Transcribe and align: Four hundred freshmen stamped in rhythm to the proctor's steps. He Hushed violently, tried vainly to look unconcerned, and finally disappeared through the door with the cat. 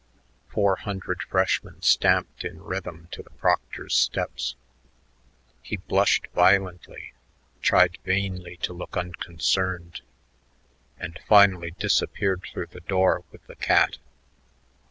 Four 0.49 0.77
hundred 0.77 1.21
freshmen 1.21 1.83
stamped 1.83 2.43
in 2.43 2.63
rhythm 2.63 3.07
to 3.11 3.21
the 3.21 3.29
proctor's 3.29 3.93
steps. 3.93 4.55
He 5.61 5.77
Hushed 5.91 6.25
violently, 6.33 7.13
tried 7.61 7.99
vainly 8.03 8.57
to 8.63 8.73
look 8.73 8.97
unconcerned, 8.97 10.01
and 10.97 11.19
finally 11.27 11.75
disappeared 11.77 12.41
through 12.51 12.69
the 12.71 12.79
door 12.79 13.23
with 13.31 13.45
the 13.45 13.55
cat. 13.55 13.99